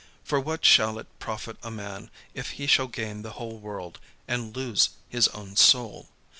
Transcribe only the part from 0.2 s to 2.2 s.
For what shall it profit a man,